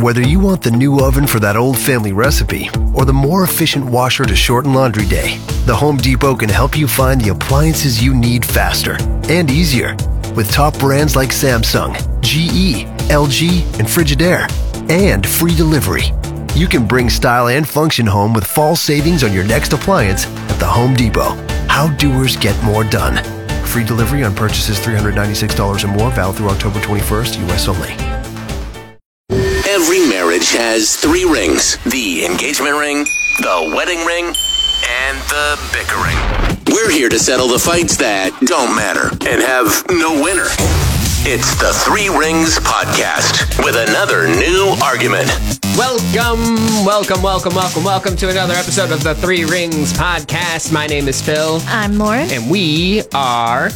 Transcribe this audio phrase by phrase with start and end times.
[0.00, 3.84] Whether you want the new oven for that old family recipe or the more efficient
[3.84, 8.14] washer to shorten laundry day, the Home Depot can help you find the appliances you
[8.14, 8.96] need faster
[9.28, 9.96] and easier.
[10.36, 14.48] With top brands like Samsung, GE, LG, and Frigidaire,
[14.88, 16.12] and free delivery.
[16.54, 20.60] You can bring style and function home with fall savings on your next appliance at
[20.60, 21.34] the Home Depot.
[21.66, 23.16] How doers get more done.
[23.64, 27.66] Free delivery on purchases $396 or more, valid through October 21st, U.S.
[27.66, 28.17] only.
[30.78, 33.04] Every marriage has three rings the engagement ring,
[33.38, 36.16] the wedding ring, and the bickering.
[36.72, 40.46] We're here to settle the fights that don't matter and have no winner.
[41.26, 45.26] It's the Three Rings Podcast with another new argument.
[45.76, 50.72] Welcome, welcome, welcome, welcome, welcome to another episode of the Three Rings Podcast.
[50.72, 52.30] My name is Phil, I'm Lauren.
[52.30, 53.70] and we are.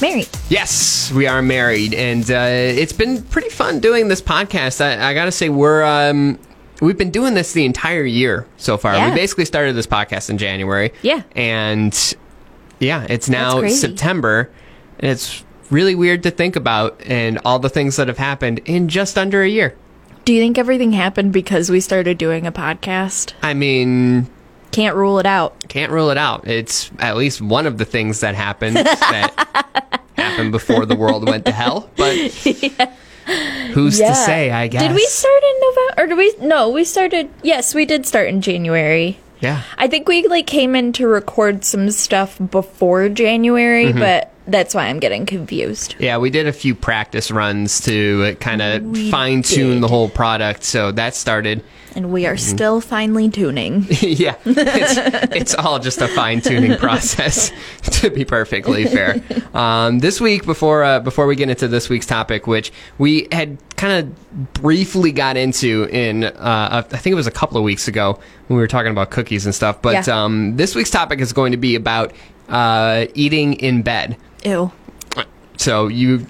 [0.00, 0.24] Mary.
[0.48, 4.80] Yes, we are married, and uh, it's been pretty fun doing this podcast.
[4.80, 6.38] I, I gotta say, we're um,
[6.80, 8.94] we've been doing this the entire year so far.
[8.94, 9.10] Yeah.
[9.10, 10.92] We basically started this podcast in January.
[11.02, 11.22] Yeah.
[11.34, 12.16] and
[12.78, 13.66] yeah, it's now.
[13.68, 14.50] September,
[15.00, 18.88] and it's really weird to think about, and all the things that have happened in
[18.88, 19.76] just under a year.
[20.24, 23.32] Do you think everything happened because we started doing a podcast?
[23.42, 24.28] I mean,
[24.78, 25.68] Can't rule it out.
[25.68, 26.46] can't rule it out.
[26.46, 31.44] It's at least one of the things that happened that happened before the world went
[31.46, 31.90] to hell.
[31.96, 32.14] But
[33.72, 34.50] who's to say?
[34.52, 34.82] I guess.
[34.82, 35.94] Did we start in November?
[36.02, 36.46] Or did we?
[36.46, 37.28] No, we started.
[37.42, 39.18] Yes, we did start in January.
[39.40, 39.62] Yeah.
[39.76, 43.98] I think we like came in to record some stuff before January, Mm-hmm.
[43.98, 45.94] but that's why I'm getting confused.
[45.98, 50.62] Yeah, we did a few practice runs to kind of fine tune the whole product.
[50.64, 51.62] So that started.
[51.98, 52.54] And we are Mm-hmm.
[52.56, 53.84] still finely tuning.
[54.00, 57.50] yeah, it's, it's all just a fine tuning process,
[57.82, 59.20] to be perfectly fair.
[59.52, 63.58] Um, this week, before uh, before we get into this week's topic, which we had
[63.74, 67.88] kind of briefly got into in, uh, I think it was a couple of weeks
[67.88, 69.82] ago when we were talking about cookies and stuff.
[69.82, 70.22] But Yeah.
[70.24, 72.12] um, this week's topic is going to be about
[72.48, 74.16] uh, eating in bed.
[74.44, 74.70] Ew.
[75.56, 76.24] So you,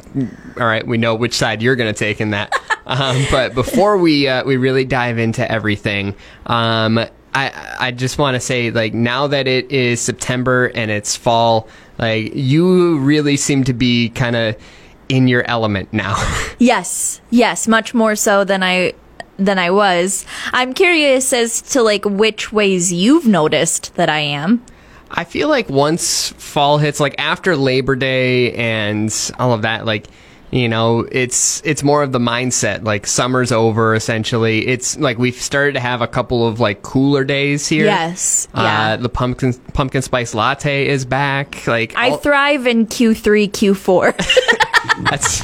[0.58, 2.50] all right, we know which side you're going to take in that.
[2.88, 6.14] Um, but before we uh, we really dive into everything,
[6.46, 6.98] um,
[7.34, 11.68] I I just want to say like now that it is September and it's fall,
[11.98, 14.56] like you really seem to be kind of
[15.08, 16.16] in your element now.
[16.60, 18.94] Yes, yes, much more so than I
[19.38, 20.26] than I was.
[20.52, 24.64] I'm curious as to like which ways you've noticed that I am.
[25.08, 30.08] I feel like once fall hits, like after Labor Day and all of that, like
[30.50, 32.82] you know, it's it's more of the mindset.
[32.84, 34.66] Like summer's over, essentially.
[34.66, 37.84] It's like we've started to have a couple of like cooler days here.
[37.84, 38.96] Yes, Uh, yeah.
[38.96, 41.66] the pumpkin pumpkin spice latte is back.
[41.66, 44.16] Like I all- thrive in Q3, Q4.
[45.10, 45.40] that's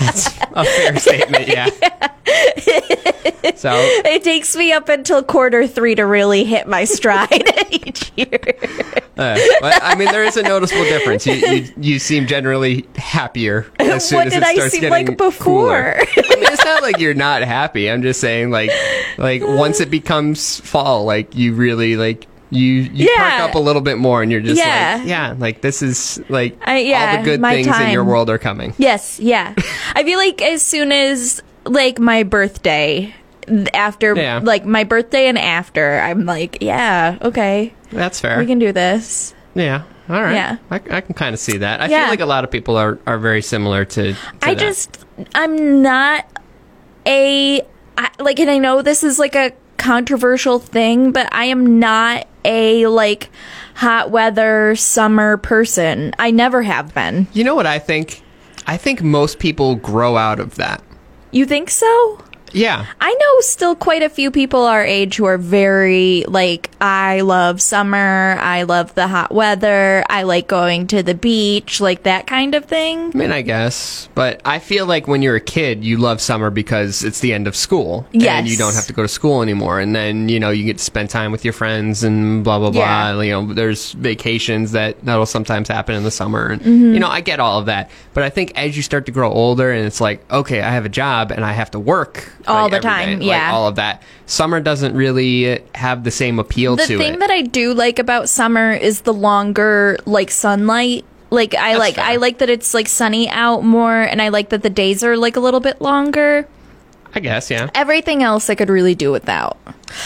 [0.00, 1.48] that's a fair statement.
[1.48, 1.68] Yeah.
[3.56, 8.40] so it takes me up until quarter three to really hit my stride each year.
[9.16, 11.26] Uh, I mean, there is a noticeable difference.
[11.26, 15.16] You, you, you seem generally happier as soon what as it I starts getting like
[15.16, 15.44] before?
[15.44, 15.94] cooler.
[15.98, 17.90] I mean, it's not like you're not happy.
[17.90, 18.70] I'm just saying, like,
[19.18, 23.38] like once it becomes fall, like you really like you you Yeah.
[23.40, 24.96] perk up a little bit more, and you're just Yeah.
[25.00, 28.38] like, yeah, like this is like yeah, all the good things in your world are
[28.38, 28.72] coming.
[28.78, 29.52] Yes, yeah.
[29.94, 33.12] I feel like as soon as like my birthday,
[33.74, 34.40] after Yeah.
[34.42, 38.38] like my birthday and after, I'm like, yeah, okay, That's fair.
[38.38, 39.34] we can do this.
[39.54, 39.82] yeah.
[40.10, 40.34] All right.
[40.34, 40.56] Yeah.
[40.70, 41.82] I, I can kind of see that.
[41.82, 42.04] I Yeah.
[42.04, 44.14] feel like a lot of people are, are very similar to.
[44.14, 44.58] to I that.
[44.58, 45.04] just
[45.34, 46.24] I'm not
[47.04, 47.60] a
[47.98, 52.26] I, like and I know this is like a controversial thing, but I am not
[52.44, 53.28] a like
[53.74, 56.14] hot weather summer person.
[56.18, 57.26] I never have been.
[57.34, 58.22] You know what I think?
[58.66, 60.82] I think most people grow out of that.
[61.32, 62.18] You think so?
[62.52, 62.86] Yeah.
[63.00, 67.60] I know still quite a few people our age who are very like, I love
[67.60, 72.54] summer, I love the hot weather, I like going to the beach, like that kind
[72.54, 73.10] of thing.
[73.14, 76.50] I mean, I guess, but I feel like when you're a kid, you love summer
[76.50, 78.40] because it's the end of school, Yes.
[78.40, 80.78] and you don't have to go to school anymore, and then you know you get
[80.78, 83.12] to spend time with your friends and blah blah Yeah.
[83.12, 83.20] blah.
[83.22, 86.94] You know, there's vacations that that'll sometimes happen in the summer, and Mm-hmm.
[86.94, 87.90] you know I get all of that.
[88.14, 90.84] But I think as you start to grow older, and it's like, okay, I have
[90.84, 93.46] a job and I have to work All like, the time, day, yeah.
[93.46, 94.02] like, all of that.
[94.26, 96.98] Summer doesn't really have the same appeal The to it.
[96.98, 101.04] The thing that I do like about summer is the longer like sunlight.
[101.30, 102.04] Like I That's like fair.
[102.04, 105.16] I like that it's like sunny out more and I like that the days are
[105.16, 106.48] like a little bit longer.
[107.14, 109.56] I guess, yeah, Everything else I could really do without.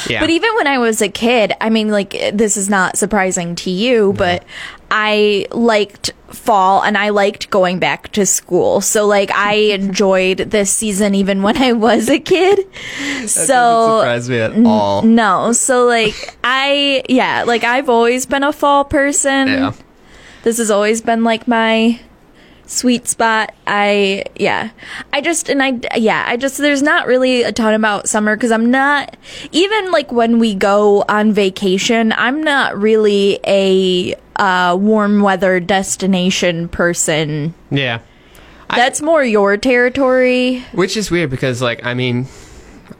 [0.09, 0.21] yeah.
[0.21, 3.71] But even when I was a kid, I mean, like, this is not surprising to
[3.71, 4.45] you, but
[4.89, 8.81] I liked fall and I liked going back to school.
[8.81, 12.67] So like I enjoyed this season even when I was a kid.
[13.29, 15.03] so surprise me at all.
[15.03, 19.49] no, so like I yeah, like I've always been a fall person.
[19.49, 19.73] Yeah.
[20.43, 22.01] This has always been like my
[22.67, 23.55] sweet spot.
[23.67, 24.71] I yeah.
[25.13, 28.51] I just and I yeah, I just there's not really a ton about summer cuz
[28.51, 29.17] I'm not
[29.53, 36.69] even like when we go on vacation, I'm not really a uh warm weather destination
[36.69, 37.55] person.
[37.71, 38.01] Yeah.
[38.71, 40.61] That's more your territory.
[40.73, 42.27] Which is weird because, like, I mean,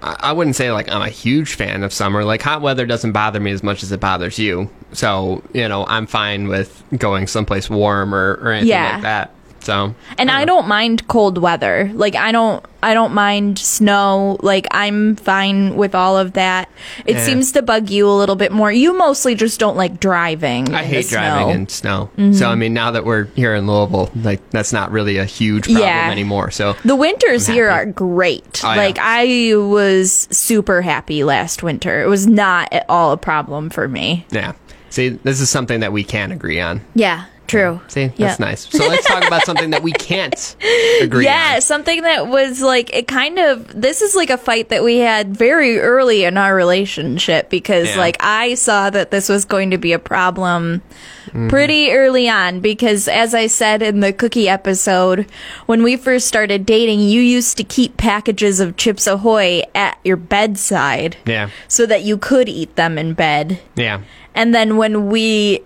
[0.03, 2.25] I I wouldn't say like I'm a huge fan of summer.
[2.25, 4.69] Like, hot weather doesn't bother me as much as it bothers you.
[4.93, 8.93] So, you know, I'm fine with going someplace warm or, or anything Yeah.
[8.93, 9.35] like that.
[9.63, 11.91] So, And I don't mind cold weather.
[11.95, 14.37] Like I don't I don't mind snow.
[14.43, 16.69] Like I'm fine with all of that.
[17.07, 17.25] It Yeah.
[17.25, 18.73] seems to bug you a little bit more.
[18.73, 20.75] You mostly just don't like driving.
[20.75, 21.51] I in hate the driving snow.
[21.55, 22.11] in snow.
[22.19, 22.33] Mm-hmm.
[22.33, 25.65] So, I mean, now that we're here in Louisville, like, that's not really a huge
[25.67, 26.11] problem Yeah.
[26.11, 26.51] anymore.
[26.51, 27.89] So, The winters I'm here happy.
[27.91, 28.63] are great.
[28.65, 28.77] Oh, yeah.
[28.77, 32.03] Like I was super happy last winter.
[32.03, 34.27] It was not at all a problem for me.
[34.31, 34.55] yeah.
[34.91, 36.83] See, this is something that we can agree on.
[36.95, 37.81] Yeah, true.
[37.89, 38.27] See, Yeah.
[38.29, 38.69] that's nice.
[38.71, 40.57] So, let's talk about something that we can't
[41.01, 41.61] agree Yeah, on.
[41.61, 45.37] something that was like it kind of this is like a fight that we had
[45.37, 47.99] very early in our relationship because Yeah.
[47.99, 50.83] like I saw that this was going to be a problem
[51.27, 51.49] Mm-hmm.
[51.49, 55.25] pretty early on because as I said in the cookie episode
[55.67, 60.17] when we first started dating you used to keep packages of Chips Ahoy at your
[60.17, 61.49] bedside Yeah.
[61.69, 63.61] so that you could eat them in bed.
[63.77, 64.01] Yeah.
[64.35, 65.63] And then when we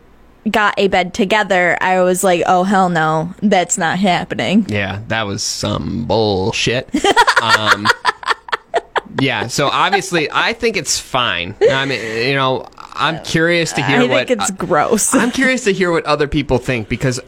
[0.51, 5.27] got a bed together, I was like, "Oh hell no, that's not happening." Yeah, that
[5.27, 6.89] was some bullshit.
[7.43, 7.87] um,
[9.21, 11.55] yeah, so obviously, I think it's fine.
[11.71, 15.15] I mean, you know, I'm curious to hear what I what think it's gross.
[15.15, 17.21] I'm curious to hear what other people think because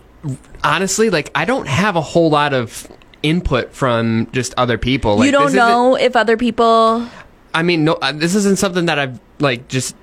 [0.65, 2.87] honestly, like, I don't have a whole lot of
[3.23, 5.17] input from just other people.
[5.17, 7.07] Like, you don't know if other people.
[7.55, 9.95] I mean, no, uh, this isn't something that I've like just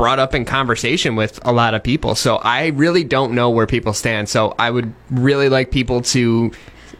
[0.00, 2.14] brought up in conversation with a lot of people.
[2.14, 4.30] So I really don't know where people stand.
[4.30, 6.52] So I would really like people to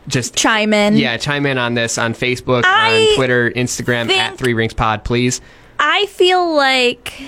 [0.06, 0.98] just Chime in.
[0.98, 5.02] yeah, chime in on this on Facebook, I on Twitter, Instagram at Three Rings Pod,
[5.02, 5.40] please.
[5.78, 7.22] I feel like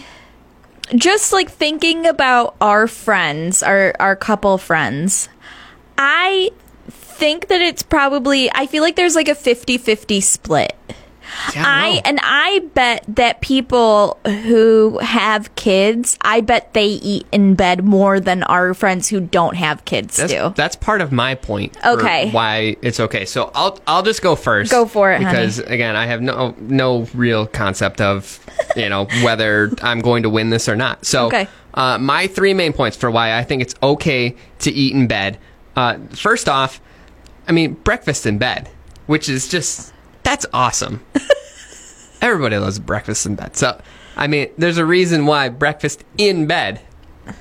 [0.94, 5.30] just like thinking about our friends, our our couple friends.
[5.96, 6.50] I
[6.90, 10.76] think that it's probably I feel like there's like a 50-50 split.
[11.54, 17.54] Yeah, I and I bet that people who have kids, I bet they eat in
[17.54, 20.52] bed more than our friends who don't have kids that's, do.
[20.56, 21.76] that's part of my point.
[21.76, 22.30] for Okay.
[22.30, 23.24] why it's okay.
[23.24, 24.70] So I'll I'll just go first.
[24.70, 25.30] Go for it, honey.
[25.36, 28.38] because again, I have no no real concept of
[28.76, 31.04] you know whether I'm going to win this or not.
[31.04, 31.48] So Okay.
[31.74, 35.38] uh, my three main points for why I think it's okay to eat in bed.
[35.76, 36.80] Uh, first off,
[37.48, 38.68] I mean breakfast in bed,
[39.06, 39.91] which is just
[40.32, 41.04] that's awesome.
[42.22, 43.54] Everybody loves breakfast in bed.
[43.54, 43.78] So
[44.16, 46.80] I mean, there's a reason why breakfast in bed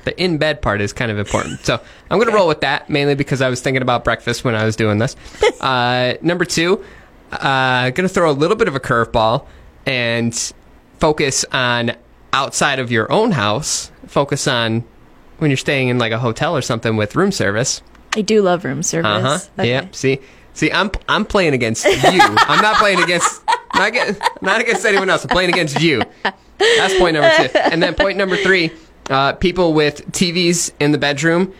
[0.03, 1.65] the in bed part is kind of important.
[1.65, 1.79] So
[2.09, 4.65] I'm going to roll with that mainly because I was thinking about breakfast when I
[4.65, 5.15] was doing this.
[5.61, 6.83] Uh, number two,
[7.31, 9.45] uh, going to throw a little bit of a curveball
[9.85, 10.53] and
[10.99, 11.91] focus on
[12.33, 13.91] outside of your own house.
[14.07, 14.83] Focus on
[15.37, 17.83] when you're staying in like a hotel or something with room service.
[18.15, 19.07] I do love room service.
[19.07, 19.39] Uh huh.
[19.59, 19.69] Okay.
[19.69, 19.95] Yep.
[19.95, 20.19] See,
[20.53, 21.93] see, I'm I'm playing against you.
[22.21, 23.41] I'm not playing against
[23.75, 25.23] not against, not against anyone else.
[25.23, 26.01] I'm playing against you.
[26.57, 27.57] That's point number two.
[27.57, 28.71] And then point number three:
[29.09, 31.53] uh, people with TVs in the bedroom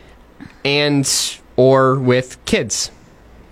[0.66, 1.10] and
[1.58, 2.92] or with kids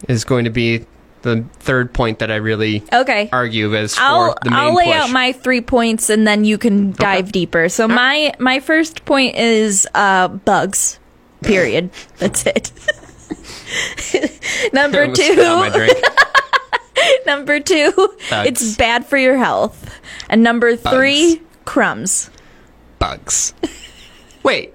[0.08, 0.86] is going to be
[1.22, 3.27] the third point that I really Okay.
[3.34, 4.96] argue as for I'll the main I'll lay push.
[4.96, 7.67] out my three points and then you can dive deeper.
[7.67, 10.98] So my my first point is uh bugs.
[11.43, 11.89] Period.
[12.19, 12.72] That's it.
[14.74, 15.70] number two.
[15.72, 15.98] drink.
[17.26, 17.92] Number two.
[18.30, 18.48] Bugs.
[18.50, 20.00] It's bad for your health.
[20.30, 22.30] And number three, crumbs.
[23.00, 23.54] Bugs.
[24.44, 24.74] Wait,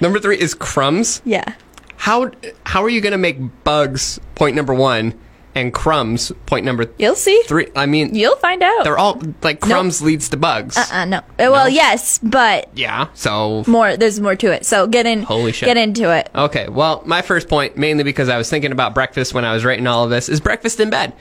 [0.00, 1.22] number three is crumbs.
[1.24, 1.54] Yeah.
[1.96, 2.30] How
[2.64, 5.18] how are you going to make bugs point number one
[5.56, 7.42] and crumbs point number You'll see.
[7.46, 7.66] three?
[7.74, 8.84] I mean, You'll find out.
[8.84, 10.76] they're all like crumbs leads to bugs.
[10.76, 11.20] Uh uh no.
[11.38, 13.08] Well, yes, but Yeah.
[13.14, 14.64] So more there's more to it.
[14.66, 15.66] So get in Holy shit.
[15.66, 16.28] get into it.
[16.34, 16.68] okay.
[16.68, 19.86] Well, my first point, mainly because I was thinking about breakfast when I was writing
[19.86, 21.14] all of this, is breakfast in bed.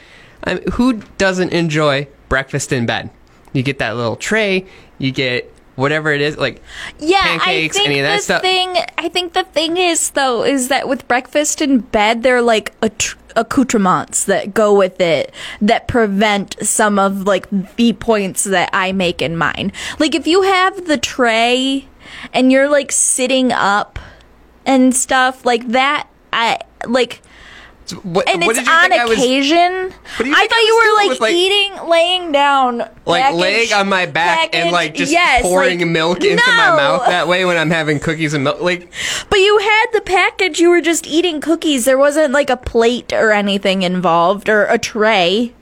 [0.43, 3.09] I mean, who doesn't enjoy breakfast in bed?
[3.53, 4.65] You get that little tray.
[4.99, 6.62] You get whatever it is, like
[7.00, 8.41] Yeah, pancakes, I think any of that the stuff.
[8.41, 8.75] thing.
[8.98, 13.15] I think the thing is though is that with breakfast in bed, they're like attr-
[13.36, 19.22] accoutrements that go with it that prevent some of like the points that I make
[19.22, 19.72] in mine.
[20.00, 21.88] Like if you have the tray
[22.34, 24.00] and you're like sitting up
[24.65, 26.08] and stuff like that.
[26.34, 27.22] I like
[28.03, 29.71] What, and it's on think I was- occasion.
[29.71, 30.75] I thought I you
[31.05, 35.11] were like, like- eating, laying down, like package- laying on my back and like just
[35.11, 38.59] yes, pouring like- milk into my mouth that way when I'm having cookies and milk.
[38.61, 38.91] Like,
[39.29, 40.59] But you had the package.
[40.59, 41.85] You were just eating cookies.
[41.85, 45.53] There wasn't like a plate or anything involved or a tray.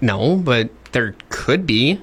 [0.00, 2.00] no, but there could be.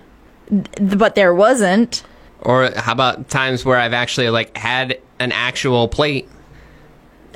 [0.81, 2.03] But there wasn't.
[2.41, 6.27] Or how about times where I've actually like had an actual plate?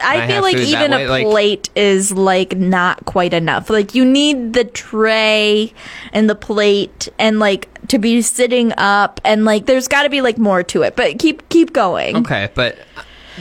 [0.04, 3.70] I, I feel like even way, a like- plate is like not quite enough.
[3.70, 5.74] Like you need the tray
[6.13, 10.22] and the plate and like to be sitting up and like there's got to be
[10.22, 10.96] like more to it.
[10.96, 12.18] But keep keep going.
[12.18, 12.77] Okay, but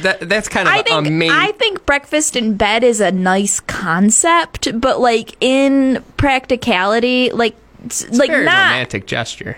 [0.03, 1.31] that that's kind of I think main.
[1.31, 8.07] I think breakfast in bed is a nice concept, but like in practicality, like s-
[8.11, 9.57] like not romantic gesture.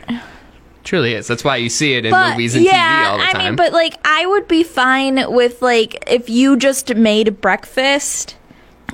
[0.88, 1.26] Truly is.
[1.26, 3.36] That's why you see it in but movies and yeah, TV all the time.
[3.36, 8.36] I mean, but like I would be fine with like if you just made breakfast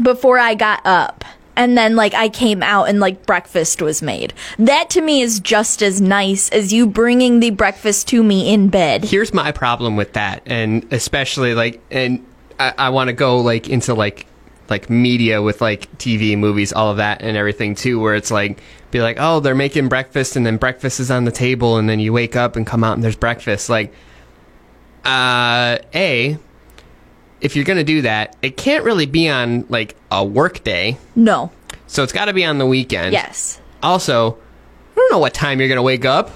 [0.03, 1.25] before I got up.
[1.57, 4.33] And then, like, I came out and, like, breakfast was made.
[4.59, 8.71] That to me is just as nice as you bringing the breakfast to me in
[8.71, 9.05] bed.
[9.05, 12.27] here's my problem with that and especially like and
[12.59, 14.27] i, I want to go like into like
[14.71, 18.61] like media with like tv movies all of that and everything too where it's like
[18.91, 22.01] be like oh they're making breakfast and then breakfast is on the table and then
[22.01, 23.93] you wake up and come out and there's breakfast like
[25.05, 26.39] uh a
[27.41, 31.51] if you're gonna do that it can't really be on like a work day No.
[31.87, 33.61] so it's got to be on the weekend Yes.
[33.83, 36.31] also i don't know what time you're gonna wake up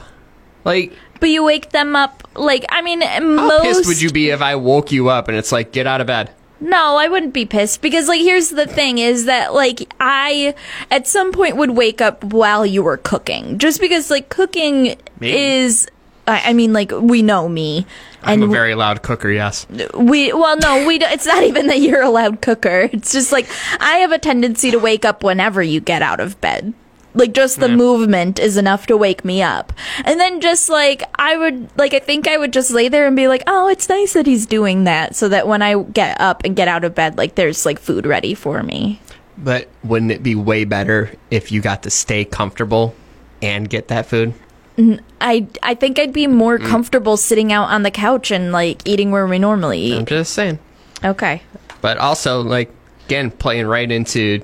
[0.65, 3.63] like But you wake them up, like, I mean, how most.
[3.63, 6.07] pissed would you be if i woke you up and it's like get out of
[6.07, 10.55] bed No, I wouldn't be pissed because like here's the thing is that like I
[10.91, 13.59] at some point would wake up while you were cooking.
[13.59, 15.57] Just because like cooking Me?
[15.61, 15.87] is
[16.27, 17.87] I, I mean like we know me
[18.23, 19.67] I'm and a very loud cooker, yes.
[19.95, 22.89] we well no we don't- it's not even that you're a loud cooker.
[22.93, 23.47] It's just like
[23.79, 26.75] I have a tendency to wake up whenever you get out of bed.
[27.19, 29.73] Like just the movement is enough to wake me up.
[30.05, 33.17] And then just like I would like I think I would just lay there and
[33.17, 36.43] be like, "Oh, it's nice that he's doing that so that when I get up
[36.45, 39.01] and get out of bed like there's like food ready for me."
[39.37, 42.95] But wouldn't it be way better if you got to stay comfortable
[43.43, 44.33] and get that food?
[44.77, 45.05] Mm-hmm.
[45.21, 46.67] I I think I'd be more mm.
[46.67, 49.99] comfortable sitting out on the couch and like eating where we normally eat.
[49.99, 50.61] I'm just saying.
[51.05, 51.43] Okay.
[51.81, 52.73] But also, like,
[53.07, 54.41] again, playing right into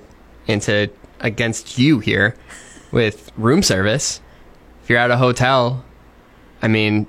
[0.49, 0.91] into
[1.21, 2.35] against you here
[2.95, 4.21] with room service.
[4.83, 5.85] If you're at a hotel,
[6.63, 7.07] I mean,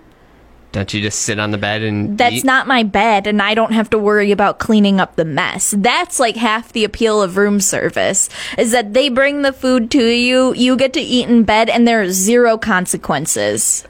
[0.72, 2.44] don't you just sit on the bed and That's eat?
[2.44, 5.74] not my bed, and I don't have to worry about cleaning up the mess.
[5.77, 10.04] That's like half the appeal of room service is that they bring the food to
[10.04, 13.86] you, you get to eat in bed, and there are zero consequences.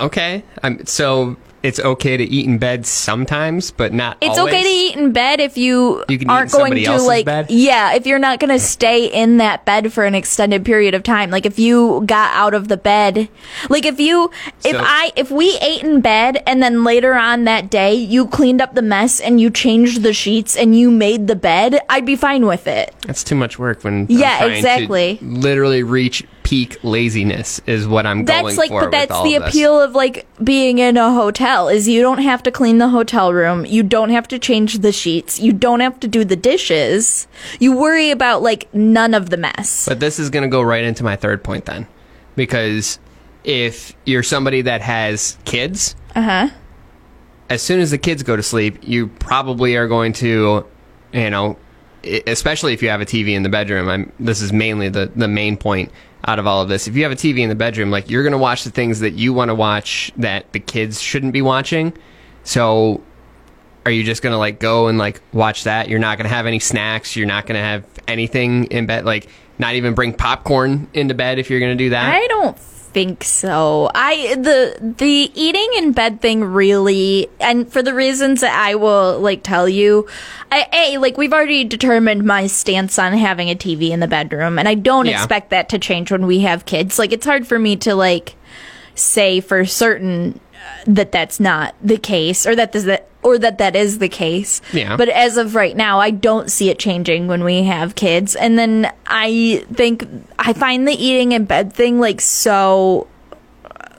[0.00, 0.42] okay.
[0.62, 4.16] I'm, so it's okay to eat in bed sometimes, but not.
[4.20, 4.54] It's always?
[4.54, 7.50] okay to eat in bed if you, You can aren't going to like bed?
[7.50, 11.02] yeah, if you're not going to stay in that bed for an extended period of
[11.02, 11.30] time.
[11.30, 13.28] Like if you got out of the bed,
[13.68, 14.30] like if you
[14.64, 18.26] if So- I if we ate in bed and then later on that day you
[18.26, 22.06] cleaned up the mess and you changed the sheets and you made the bed, I'd
[22.06, 22.94] be fine with it.
[23.06, 25.18] That's too much work when Yeah, exactly.
[25.20, 28.80] literally reach peak laziness is what I'm going That's like for.
[28.80, 32.42] but that's the of appeal of like being in a hotel is you don't have
[32.42, 36.00] to clean the hotel room you don't have to change the sheets you don't have
[36.00, 37.28] to do the dishes
[37.60, 40.82] you worry about like none of the mess But this is going to go right
[40.82, 41.86] into my third point then,
[42.34, 42.98] because
[43.44, 46.48] if you're somebody that has kids, uh-huh
[47.48, 50.64] as soon as the kids go to sleep, you probably are going to,
[51.12, 51.56] you know,
[52.04, 53.88] especially if you have a TV in the bedroom.
[53.88, 55.90] I'm, this is mainly the the main point
[56.26, 56.86] out of all of this.
[56.86, 59.00] If you have a TV in the bedroom, like you're going to watch the things
[59.00, 61.92] that you want to watch that the kids shouldn't be watching.
[62.44, 63.02] So
[63.86, 65.88] are you just going to like go and like watch that?
[65.88, 69.04] You're not going to have any snacks, you're not going to have anything in bed
[69.04, 72.12] like not even bring popcorn into bed if you're going to do that.
[72.12, 72.58] i don't
[72.92, 78.52] think so i the the eating in bed thing really and for the reasons that
[78.52, 80.06] i will like tell you
[80.50, 84.58] I, a like we've already determined my stance on having a tv in the bedroom
[84.58, 85.18] and i don't Yeah.
[85.18, 88.34] expect that to change when we have kids like it's hard for me to like
[88.96, 90.40] say for certain
[90.86, 94.60] that that's not the case or that that or that that is the case.
[94.72, 94.96] Yeah.
[94.96, 98.34] But as of right now, I don't see it changing when we have kids.
[98.34, 100.06] And then I think
[100.38, 103.06] I find the eating in bed thing like so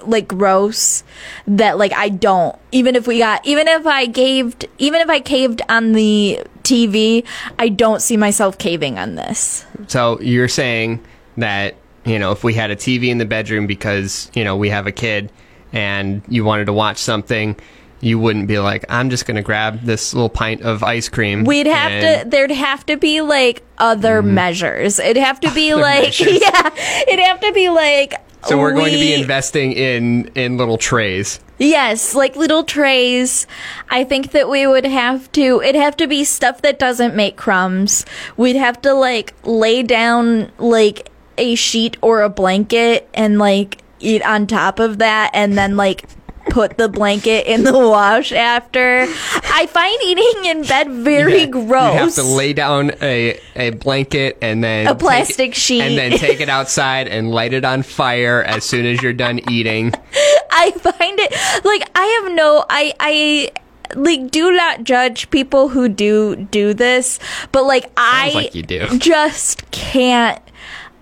[0.03, 1.03] like gross
[1.45, 5.19] that like I don't even if we got even if I caved even if I
[5.19, 7.25] caved on the TV,
[7.59, 9.65] I don't see myself caving on this.
[9.87, 11.05] So you're saying
[11.37, 11.75] that
[12.05, 14.87] you know if we had a TV in the bedroom because you know we have
[14.87, 15.31] a kid
[15.73, 17.55] and you wanted to watch something,
[18.01, 21.43] you wouldn't be like, I'm just gonna grab this little pint of ice cream.
[21.43, 22.29] We'd have and- to.
[22.29, 24.33] There'd have to be like other mm-hmm.
[24.33, 24.99] measures.
[24.99, 26.41] It'd have to be Other like measures.
[26.41, 26.69] yeah.
[27.07, 28.15] It'd have to be like.
[28.47, 31.39] So we're going to be investing in in little trays.
[31.59, 33.45] Yes, like little trays.
[33.91, 35.61] I think that we would have to.
[35.61, 38.03] It'd have to be stuff that doesn't make crumbs.
[38.37, 44.22] We'd have to like lay down like a sheet or a blanket and like eat
[44.24, 46.05] on top of that, and then like
[46.50, 49.05] put the blanket in the wash after.
[49.53, 51.46] I find eating in bed very Yeah.
[51.46, 51.93] gross.
[51.93, 55.81] You have to lay down a, a blanket and then A plastic it- sheet.
[55.81, 59.39] and then take it outside and light it on fire as soon as you're done
[59.50, 59.93] eating.
[60.51, 61.31] I find it
[61.63, 63.51] like I have no I I
[63.96, 67.20] like do not judge people who do do this,
[67.51, 68.88] but like I like you do.
[68.98, 70.41] just can't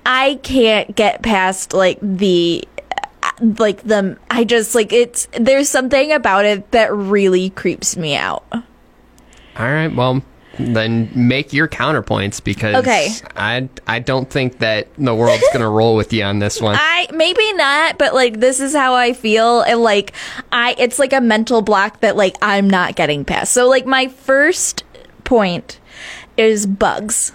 [0.05, 2.63] I can't get past like the
[3.41, 8.43] like the I just like it's there's something about it that really creeps me out.
[8.51, 8.61] All
[9.65, 10.21] right, well,
[10.57, 13.09] then make your counterpoints because Okay.
[13.35, 16.75] I I don't think that the world's gonna roll with you on this one.
[16.79, 20.13] I maybe not, but like this is how I feel and like
[20.51, 23.53] I it's like a mental block that like I'm not getting past.
[23.53, 24.83] So like my first
[25.23, 25.79] point
[26.37, 27.33] is bugs.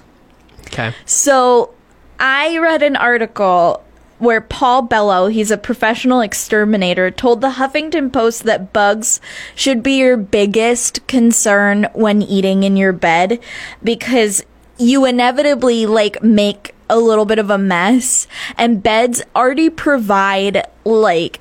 [0.69, 0.93] Okay.
[1.05, 1.73] So
[2.19, 3.84] I read an article
[4.25, 9.21] where Paul Bello, he's a professional exterminator, told the Huffington Post that bugs
[9.55, 13.39] should be your biggest concern when eating in your bed
[13.83, 14.45] because
[14.79, 18.27] you inevitably like make a little bit of a mess
[18.59, 21.41] and beds already provide like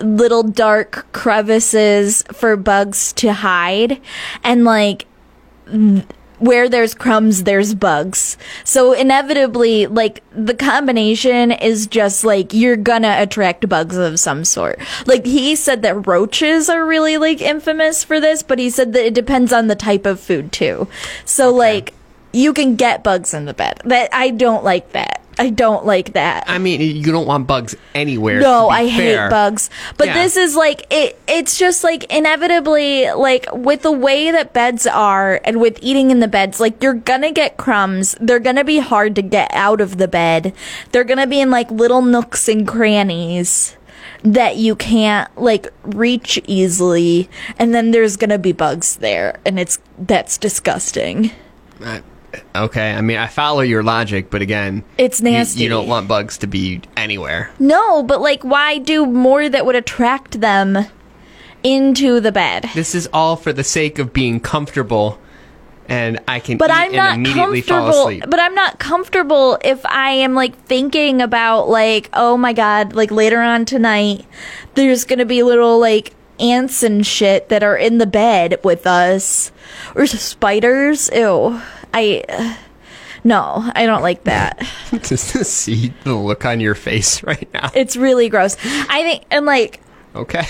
[0.00, 4.00] little dark crevices for bugs to hide
[4.44, 5.06] and like
[6.38, 8.36] where there's crumbs, there's bugs.
[8.64, 14.78] So inevitably, like the combination is just like you're gonna attract bugs of some sort.
[15.06, 19.06] Like he said that roaches are really like infamous for this, but he said that
[19.06, 20.88] it depends on the type of food too.
[21.24, 21.94] So like
[22.32, 23.80] you can get bugs in the bed.
[23.84, 25.22] That I don't like that.
[25.38, 26.44] I don't like that.
[26.46, 28.40] I mean, you don't want bugs anywhere.
[28.40, 29.24] No, to I fair.
[29.24, 29.68] hate bugs.
[29.98, 30.14] But Yeah.
[30.22, 35.40] this is like it it's just like inevitably like with the way that beds are
[35.44, 38.16] and with eating in the beds, like you're gonna get crumbs.
[38.20, 40.54] They're gonna be hard to get out of the bed.
[40.92, 43.76] They're gonna be in like little nooks and crannies
[44.24, 49.78] that you can't like reach easily and then there's gonna be bugs there and it's
[49.98, 51.30] that's disgusting.
[51.84, 52.02] I-
[52.54, 55.62] okay, I mean, I follow your logic, but again, It's nasty.
[55.62, 57.50] You, don't want bugs to be anywhere.
[57.58, 60.86] No, but like why do more that would attract them
[61.62, 62.70] into the bed?
[62.74, 65.18] This is all for the sake of being comfortable,
[65.88, 68.02] and I can but I'm and not immediately fall comfortable.
[68.08, 68.24] asleep.
[68.28, 73.10] But I'm not comfortable if I am like thinking about like, oh my god, like
[73.10, 74.24] later on tonight,
[74.74, 79.50] there's gonna be little like ants and shit that are in the bed with us,
[79.94, 81.10] or spiders.
[81.14, 81.60] Ew,
[81.94, 82.56] I.
[83.24, 84.66] no, I don't like that.
[85.02, 87.70] Just to see the look on your face right now.
[87.74, 88.56] It's really gross.
[88.64, 89.80] I think, and like,
[90.14, 90.46] Okay.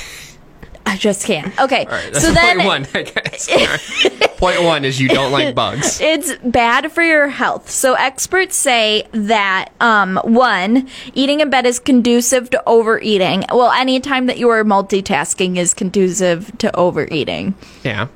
[0.89, 1.49] I just can't.
[1.61, 2.13] Okay, All right.
[2.13, 3.51] That's so then point one, I guess.
[3.51, 4.21] Right.
[4.37, 6.01] point one is you don't like bugs.
[6.01, 7.69] it's bad for your health.
[7.69, 13.45] So experts say that um one, eating in bed is conducive to overeating.
[13.51, 18.07] Well, any time that you are multitasking is conducive to overeating Yeah.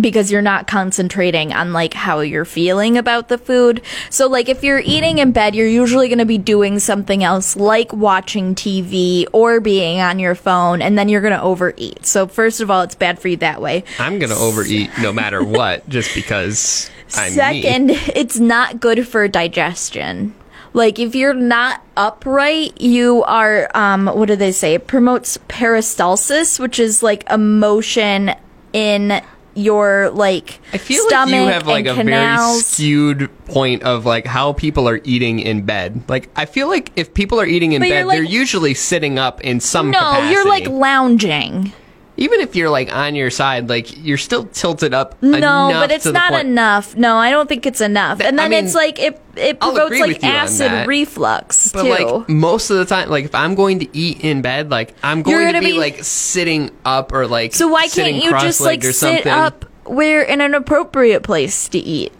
[0.00, 3.80] Because you're not concentrating on like how you're feeling about the food.
[4.10, 7.56] So like if you're eating in bed, you're usually going to be doing something else
[7.56, 12.04] like watching TV or being on your phone and then you're going to overeat.
[12.04, 13.84] So first of all, it's bad for you that way.
[13.98, 17.36] I'm gonna overeat no matter what, just because I'm me.
[17.36, 20.34] Second, it's not good for digestion.
[20.72, 24.74] Like if you're not upright, you are um what do they say?
[24.74, 28.34] It promotes peristalsis, which is like emotion
[28.72, 29.22] in
[29.58, 32.52] your like I feel stomach like you have like a canals.
[32.52, 36.02] very skewed point of like how people are eating in bed.
[36.08, 39.18] Like I feel like if people are eating in But bed, like- they're usually sitting
[39.18, 40.32] up in some no, capacity.
[40.32, 41.72] you're like lounging.
[42.18, 45.22] Even if you're like on your side, like you're still tilted up.
[45.22, 46.94] No, enough but it's not point- enough.
[46.96, 48.20] No, I don't think it's enough.
[48.20, 50.86] And I then mean, it's like it it I'll provokes like with you on acid
[50.88, 51.88] reflux But too.
[51.90, 55.22] like most of the time, like if I'm going to eat in bed, like I'm
[55.22, 58.60] going to be, be- like sitting up or like so why sitting can't you just
[58.60, 59.28] like sit something.
[59.32, 62.12] up where in an appropriate place to eat?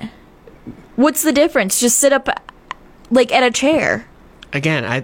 [0.96, 1.80] What's the difference?
[1.80, 2.28] Just sit up
[3.10, 4.06] like at a chair.
[4.52, 5.02] again i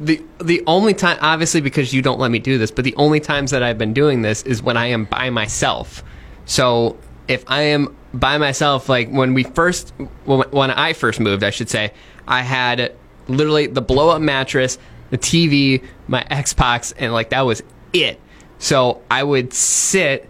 [0.00, 3.20] the the only time obviously because you don't let me do this but the only
[3.20, 6.02] times that i've been doing this is when i am by myself.
[6.44, 9.92] So if i am by myself like when we first
[10.24, 11.92] when, i first moved i should say
[12.26, 12.94] i had
[13.28, 14.78] literally the blow up mattress
[15.10, 18.20] the tv my xbox and like that was it.
[18.58, 20.28] So i would sit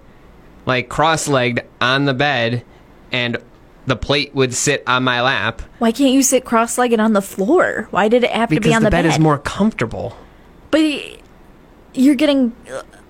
[0.66, 2.64] like cross-legged on the bed,
[3.10, 3.36] and
[3.86, 7.88] the plate would sit on my lap Why can't you sit cross-legged on the floor?
[7.90, 9.02] Why did it have to because be on the, bed?
[9.02, 10.16] Because the, bed, is more comfortable.
[10.70, 11.18] But y-
[11.94, 12.54] you're getting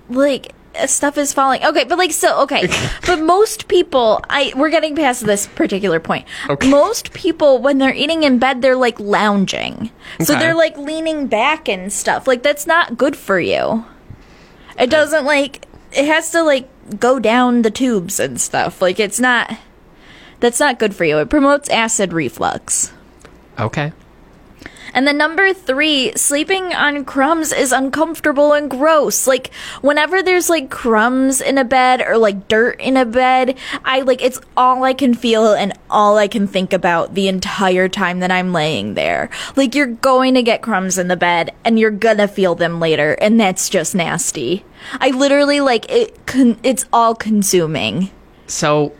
[0.09, 1.63] like uh, stuff is falling.
[1.63, 2.67] Okay, but like so okay.
[3.05, 6.25] but most people, I we're getting past this particular point.
[6.49, 6.67] Okay.
[6.69, 9.91] Most people when they're eating in bed, they're like lounging.
[10.21, 10.41] So Okay.
[10.43, 12.27] they're like leaning back and stuff.
[12.27, 13.85] Like that's not good for you.
[14.79, 16.67] It doesn't like it has to like
[16.99, 18.81] go down the tubes and stuff.
[18.81, 19.55] Like it's not
[20.43, 21.19] that's not good for you.
[21.19, 22.91] It promotes acid reflux.
[23.57, 23.93] Okay.
[24.93, 29.25] And then number three, sleeping on crumbs is uncomfortable and gross.
[29.25, 34.01] Like, whenever there's like crumbs in a bed or like dirt in a bed, I
[34.01, 38.19] like, it's all I can feel and all I can think about the entire time
[38.19, 39.29] that I'm laying there.
[39.55, 43.13] Like, you're going to get crumbs in the bed and you're gonna feel them later,
[43.13, 44.65] and that's just nasty.
[44.99, 48.11] I literally like it, con- it's all consuming.
[48.45, 48.93] So,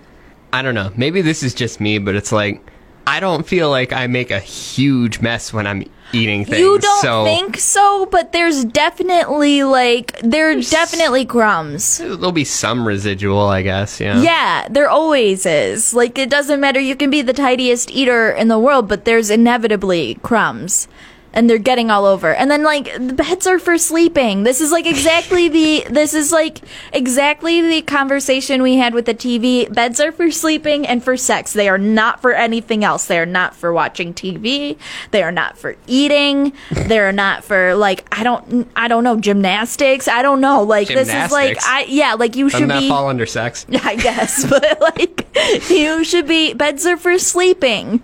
[0.53, 0.91] I don't know.
[0.95, 2.61] Maybe this is just me, but it's like
[3.05, 6.59] I don't feel like I make a huge mess when I'm eating things.
[6.59, 11.97] You don't so think so, but there's definitely like, there there's definitely crumbs.
[11.97, 13.99] there'll be some residual, I guess.
[13.99, 14.21] Yeah.
[14.21, 15.93] Yeah, there always is.
[15.93, 16.79] Like, it doesn't matter.
[16.79, 20.87] You can be the tidiest eater in the world, but there's inevitably crumbs.
[21.35, 22.33] And they're getting all over.
[22.33, 24.43] And then, like, the beds are for sleeping.
[24.43, 26.59] This is like exactly the, this is like
[26.91, 29.71] exactly the conversation we had with the TV.
[29.73, 31.53] Beds are for sleeping and for sex.
[31.53, 33.07] They are not for anything else.
[33.07, 34.77] They are not for watching TV.
[35.11, 36.53] They are not for eating.
[36.71, 40.07] they are not for, like, I don't, I don't know, gymnastics.
[40.07, 40.61] I don't know.
[40.63, 42.89] Like, this is like, I, yeah, like, you Doesn't should that be.
[42.89, 43.65] fall under sex?
[43.83, 45.27] I guess, but like
[45.69, 48.01] you should be beds are for sleeping.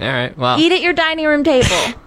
[0.00, 0.36] All right.
[0.36, 1.98] Well, Eat at your dining room table.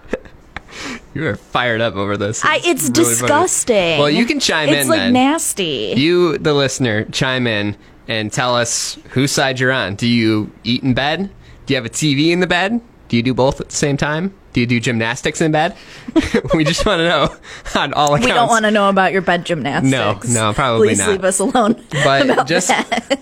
[1.16, 2.44] You are fired up over this.
[2.44, 3.04] I, it's really funny.
[3.20, 3.98] disgusting.
[3.98, 5.12] Well, you can chime it's in It's like then.
[5.12, 5.94] nasty.
[5.96, 7.76] You, the listener, chime in
[8.08, 9.94] and tell us whose side you're on.
[9.96, 11.30] Do you eat in bed?
[11.64, 12.80] Do you have a TV in the bed?
[13.08, 14.34] Do you do both at the same time?
[14.52, 15.76] Do you do gymnastics in bed?
[16.54, 17.36] we just want to know
[17.80, 18.26] on all accounts.
[18.26, 20.28] we don't want to know about your bed gymnastics.
[20.28, 21.10] No, no, probably Please not.
[21.10, 21.74] leave us alone.
[22.04, 22.70] But just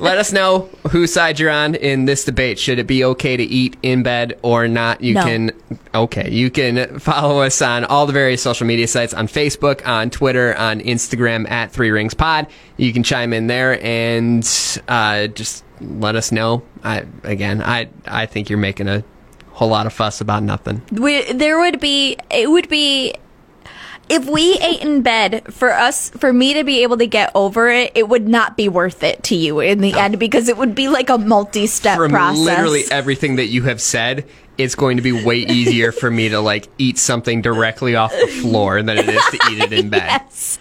[0.00, 2.58] let us know whose side you're on in this debate.
[2.60, 5.00] Should it be okay to eat in bed or not?
[5.00, 5.24] You No.
[5.24, 5.50] can
[5.94, 6.30] okay.
[6.30, 10.56] You can follow us on all the various social media sites on Facebook, on Twitter,
[10.56, 12.46] on Instagram at Three Rings Pod.
[12.76, 14.44] You can chime in there and
[14.86, 16.62] uh, just let us know.
[16.84, 19.02] I again, I I think you're making a
[19.54, 20.82] whole lot of fuss about nothing.
[20.92, 23.14] we, there would be it would be
[24.08, 27.70] if we ate in bed for us for me to be able to get over
[27.70, 30.74] it it would not be worth it to you in the end because it would
[30.74, 35.02] be like a multi-step From process literally everything that you have said, it's going to
[35.02, 39.08] be way easier for me to like eat something directly off the floor than it
[39.08, 40.20] is to eat it in bed.
[40.30, 40.58] yes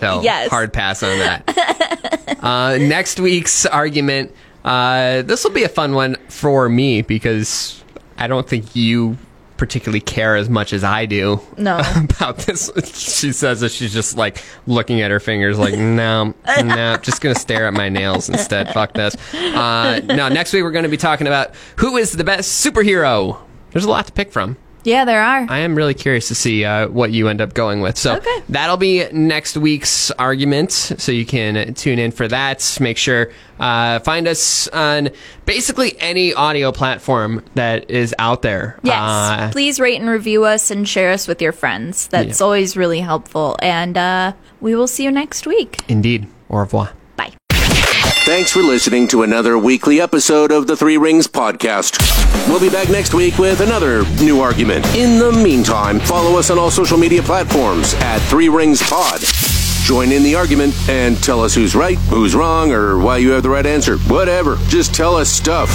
[0.00, 0.48] So Yes.
[0.50, 2.38] hard pass on that.
[2.42, 4.32] uh, next week's argument.
[4.64, 7.83] Uh, this will be a fun one for me because
[8.18, 9.18] I don't think you
[9.56, 11.80] particularly care as much as I do No.
[11.96, 12.70] about this.
[12.92, 17.34] She says that she's just like looking at her fingers, like, no, no, just gonna
[17.36, 18.68] stare at my nails instead.
[18.72, 19.14] Fuck this.
[19.34, 23.38] Uh, no, next week we're gonna be talking about who is the best superhero.
[23.70, 24.56] There's a lot to pick from.
[24.84, 27.80] Yeah there are I am really curious to see uh, what you end up going
[27.80, 27.96] with.
[27.98, 28.42] So Okay.
[28.48, 30.72] that'll be next week's argument.
[30.72, 32.78] So you can tune in for that.
[32.80, 35.10] Make sure uh, find us on
[35.46, 38.78] basically any audio platform that is out there.
[38.82, 38.98] Yes.
[39.00, 42.06] Uh, Please rate and review us and share us with your friends.
[42.08, 42.44] That's Yeah.
[42.44, 43.56] always really helpful.
[43.62, 45.82] And uh, we will see you next week.
[45.88, 46.26] indeed.
[46.50, 46.90] Au revoir.
[48.24, 51.98] Thanks for listening to another weekly episode of the Three Rings Podcast.
[52.48, 54.86] We'll be back next week with another new argument.
[54.96, 59.20] In the meantime, follow us on all social media platforms at Three Rings Pod.
[59.84, 63.42] Join in the argument and tell us who's right, who's wrong, or why you have
[63.42, 63.98] the right answer.
[63.98, 64.56] Whatever.
[64.68, 65.68] Just tell us stuff.